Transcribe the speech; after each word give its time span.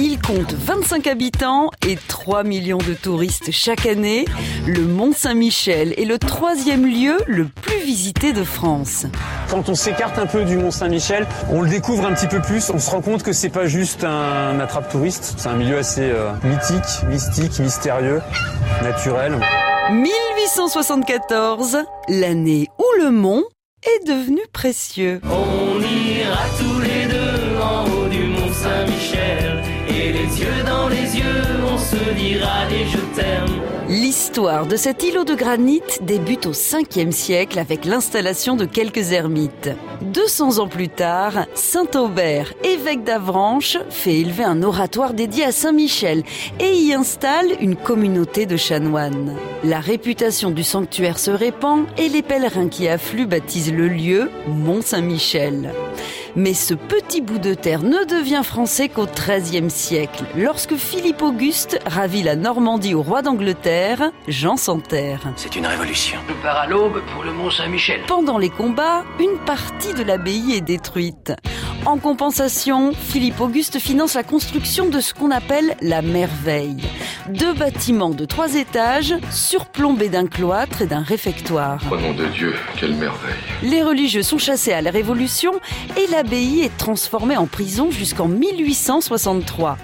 Il 0.00 0.20
compte 0.20 0.52
25 0.52 1.08
habitants 1.08 1.70
et 1.84 1.96
3 1.96 2.44
millions 2.44 2.78
de 2.78 2.94
touristes 2.94 3.50
chaque 3.50 3.84
année. 3.84 4.26
Le 4.64 4.82
Mont 4.82 5.12
Saint-Michel 5.12 5.92
est 5.98 6.04
le 6.04 6.18
troisième 6.18 6.86
lieu 6.86 7.16
le 7.26 7.46
plus 7.46 7.80
visité 7.80 8.32
de 8.32 8.44
France. 8.44 9.06
Quand 9.50 9.68
on 9.68 9.74
s'écarte 9.74 10.16
un 10.20 10.26
peu 10.26 10.44
du 10.44 10.56
Mont 10.56 10.70
Saint-Michel, 10.70 11.26
on 11.50 11.62
le 11.62 11.68
découvre 11.68 12.06
un 12.06 12.12
petit 12.14 12.28
peu 12.28 12.40
plus. 12.40 12.70
On 12.70 12.78
se 12.78 12.90
rend 12.90 13.00
compte 13.00 13.24
que 13.24 13.32
c'est 13.32 13.48
pas 13.48 13.66
juste 13.66 14.04
un 14.04 14.60
attrape-touriste. 14.60 15.34
C'est 15.36 15.48
un 15.48 15.56
milieu 15.56 15.78
assez 15.78 16.08
euh, 16.12 16.30
mythique, 16.44 17.08
mystique, 17.08 17.58
mystérieux, 17.58 18.20
naturel. 18.84 19.36
1874, 19.90 21.78
l'année 22.08 22.68
où 22.78 22.84
le 23.02 23.10
mont 23.10 23.42
est 23.82 24.06
devenu 24.06 24.42
précieux. 24.52 25.20
On 25.24 25.80
ira 25.80 26.44
tous 26.56 26.80
les 26.82 27.06
deux 27.06 27.58
en 27.60 27.84
haut 27.84 28.06
du 28.08 28.22
Mont 28.28 28.52
Saint-Michel 28.52 28.87
les 30.88 31.18
yeux, 31.18 31.44
on. 31.64 31.78
L'histoire 33.88 34.66
de 34.66 34.76
cet 34.76 35.02
îlot 35.02 35.24
de 35.24 35.34
granit 35.34 35.80
débute 36.02 36.44
au 36.44 36.52
5e 36.52 37.10
siècle 37.10 37.58
avec 37.58 37.86
l'installation 37.86 38.54
de 38.54 38.66
quelques 38.66 39.12
ermites. 39.12 39.70
200 40.02 40.58
ans 40.58 40.68
plus 40.68 40.90
tard, 40.90 41.46
Saint 41.54 41.88
Aubert, 41.94 42.52
évêque 42.64 43.02
d'Avranches, 43.02 43.78
fait 43.88 44.16
élever 44.16 44.44
un 44.44 44.62
oratoire 44.62 45.14
dédié 45.14 45.44
à 45.44 45.52
Saint-Michel 45.52 46.22
et 46.60 46.74
y 46.74 46.92
installe 46.92 47.46
une 47.60 47.76
communauté 47.76 48.44
de 48.44 48.58
chanoines. 48.58 49.34
La 49.64 49.80
réputation 49.80 50.50
du 50.50 50.64
sanctuaire 50.64 51.18
se 51.18 51.30
répand 51.30 51.86
et 51.96 52.10
les 52.10 52.22
pèlerins 52.22 52.68
qui 52.68 52.88
affluent 52.88 53.26
baptisent 53.26 53.72
le 53.72 53.88
lieu 53.88 54.30
Mont 54.46 54.82
Saint-Michel. 54.82 55.72
Mais 56.36 56.54
ce 56.54 56.74
petit 56.74 57.20
bout 57.20 57.38
de 57.38 57.54
terre 57.54 57.82
ne 57.82 58.04
devient 58.04 58.42
français 58.44 58.88
qu'au 58.88 59.06
XIIIe 59.06 59.70
siècle, 59.70 60.24
lorsque 60.36 60.76
Philippe 60.76 61.22
Auguste 61.22 61.78
ravit 61.86 62.22
la 62.22 62.36
Normandie 62.36 62.94
au 62.94 63.02
roi 63.02 63.22
d'Angleterre, 63.22 64.10
Jean 64.26 64.56
Santerre. 64.56 65.20
C'est 65.36 65.56
une 65.56 65.66
révolution. 65.66 66.18
Je 66.28 66.34
pars 66.42 66.58
à 66.58 66.66
l'aube 66.66 67.02
pour 67.14 67.24
le 67.24 67.32
Mont 67.32 67.50
Saint-Michel. 67.50 68.00
Pendant 68.06 68.38
les 68.38 68.50
combats, 68.50 69.04
une 69.18 69.38
partie 69.44 69.94
de 69.94 70.02
l'abbaye 70.02 70.54
est 70.54 70.60
détruite. 70.60 71.32
En 71.86 71.98
compensation, 71.98 72.92
Philippe 72.92 73.40
Auguste 73.40 73.78
finance 73.78 74.14
la 74.14 74.22
construction 74.22 74.88
de 74.88 75.00
ce 75.00 75.14
qu'on 75.14 75.30
appelle 75.30 75.76
la 75.80 76.02
merveille. 76.02 76.82
Deux 77.28 77.52
bâtiments 77.52 78.10
de 78.10 78.24
trois 78.24 78.54
étages 78.54 79.14
surplombés 79.30 80.08
d'un 80.08 80.26
cloître 80.26 80.82
et 80.82 80.86
d'un 80.86 81.02
réfectoire. 81.02 81.80
Au 81.90 81.96
nom 81.96 82.14
de 82.14 82.26
Dieu, 82.26 82.54
quelle 82.78 82.94
merveille. 82.94 83.34
Les 83.62 83.82
religieux 83.82 84.22
sont 84.22 84.38
chassés 84.38 84.72
à 84.72 84.80
la 84.80 84.90
Révolution 84.90 85.52
et 85.96 86.06
l'abbaye 86.10 86.62
est 86.62 86.76
transformée 86.78 87.36
en 87.36 87.46
prison 87.46 87.90
jusqu'en 87.90 88.28
1863. 88.28 89.76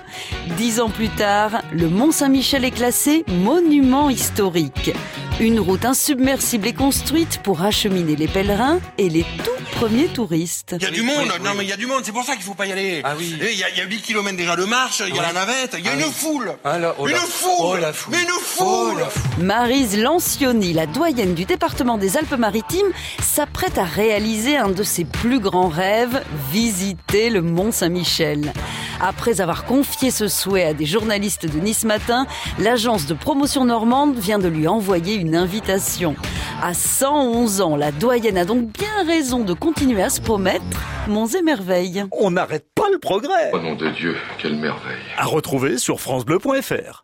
Dix 0.56 0.80
ans 0.80 0.88
plus 0.88 1.10
tard, 1.10 1.62
le 1.70 1.88
Mont 1.88 2.12
Saint-Michel 2.12 2.64
est 2.64 2.70
classé 2.70 3.24
monument 3.28 4.08
historique. 4.08 4.92
Une 5.40 5.60
route 5.60 5.84
insubmersible 5.84 6.68
est 6.68 6.72
construite 6.72 7.40
pour 7.42 7.62
acheminer 7.62 8.16
les 8.16 8.28
pèlerins 8.28 8.78
et 8.96 9.08
les 9.08 9.24
tout 9.44 9.53
premiers 9.76 10.06
touristes. 10.06 10.74
Il 10.78 10.82
y 10.82 10.86
a 10.86 10.90
du 10.90 11.02
monde, 11.02 11.28
non 11.42 11.52
mais 11.56 11.64
il 11.64 11.68
y 11.68 11.72
a 11.72 11.76
du 11.76 11.86
monde, 11.86 12.00
c'est 12.04 12.12
pour 12.12 12.24
ça 12.24 12.34
qu'il 12.34 12.42
faut 12.44 12.54
pas 12.54 12.66
y 12.66 12.72
aller. 12.72 13.00
Ah 13.04 13.14
oui. 13.18 13.36
Il 13.40 13.58
y, 13.58 13.64
a, 13.64 13.70
il 13.70 13.76
y 13.78 13.80
a 13.80 13.84
8 13.84 14.02
km 14.02 14.36
déjà 14.36 14.56
de 14.56 14.64
marche, 14.64 15.02
il 15.06 15.14
y 15.14 15.18
a 15.18 15.22
la 15.22 15.32
navette, 15.32 15.74
il 15.78 15.84
y 15.84 15.88
a 15.88 15.92
Ah 15.92 15.98
une 15.98 16.04
oui. 16.04 16.12
foule. 16.14 16.52
Ah 16.64 16.78
là, 16.78 16.94
oh 16.98 17.08
une 17.08 17.16
foule. 17.16 17.50
oh 17.60 17.76
la 17.76 17.92
foule. 17.92 18.14
Mais 18.14 18.22
une 18.22 18.28
foule. 18.28 18.66
Oh 18.94 18.98
la 18.98 19.06
foule. 19.06 19.44
Marise 19.44 19.98
Lancioni, 19.98 20.72
la 20.72 20.86
doyenne 20.86 21.34
du 21.34 21.44
département 21.44 21.98
des 21.98 22.16
Alpes-Maritimes, 22.16 22.92
s'apprête 23.22 23.78
à 23.78 23.84
réaliser 23.84 24.56
un 24.56 24.68
de 24.68 24.82
ses 24.82 25.04
plus 25.04 25.40
grands 25.40 25.68
rêves, 25.68 26.22
visiter 26.52 27.30
le 27.30 27.42
Mont 27.42 27.72
Saint-Michel. 27.72 28.52
Après 29.00 29.40
avoir 29.40 29.64
confié 29.64 30.10
ce 30.10 30.28
souhait 30.28 30.64
à 30.64 30.72
des 30.74 30.86
journalistes 30.86 31.46
de 31.46 31.58
Nice 31.58 31.84
Matin, 31.84 32.26
l'agence 32.58 33.06
de 33.06 33.14
promotion 33.14 33.64
normande 33.64 34.16
vient 34.18 34.38
de 34.38 34.48
lui 34.48 34.68
envoyer 34.68 35.14
une 35.14 35.34
invitation. 35.36 36.14
À 36.66 36.72
111 36.72 37.60
ans, 37.60 37.76
la 37.76 37.92
doyenne 37.92 38.38
a 38.38 38.46
donc 38.46 38.72
bien 38.72 39.04
raison 39.06 39.40
de 39.40 39.52
continuer 39.52 40.02
à 40.02 40.08
se 40.08 40.18
promettre 40.18 40.64
monts 41.08 41.26
et 41.26 41.42
merveilles. 41.42 42.06
On 42.10 42.30
n'arrête 42.30 42.64
pas 42.74 42.88
le 42.90 42.98
progrès. 42.98 43.52
Au 43.52 43.60
nom 43.60 43.74
de 43.74 43.90
Dieu, 43.90 44.16
quelle 44.38 44.56
merveille. 44.56 44.96
À 45.18 45.26
retrouver 45.26 45.76
sur 45.76 46.00
francebleu.fr. 46.00 47.02